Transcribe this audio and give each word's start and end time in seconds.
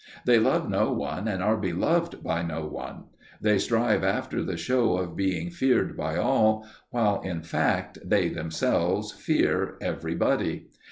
They 0.25 0.39
love 0.39 0.67
no 0.67 0.91
one, 0.91 1.27
and 1.27 1.43
are 1.43 1.55
beloved 1.55 2.23
by 2.23 2.41
no 2.41 2.65
one. 2.65 3.03
They 3.39 3.59
strive 3.59 4.03
after 4.03 4.41
the 4.41 4.57
show 4.57 4.97
of 4.97 5.15
being 5.15 5.51
feared 5.51 5.95
by 5.95 6.17
all, 6.17 6.65
while 6.89 7.21
in 7.21 7.43
fact 7.43 7.99
they 8.03 8.27
themselves 8.29 9.11
fear 9.11 9.77
every 9.79 10.15
body. 10.15 10.71